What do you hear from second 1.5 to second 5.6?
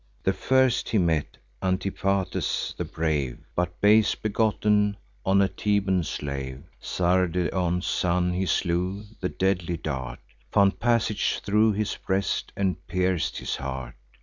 Antiphates the brave, But base begotten on a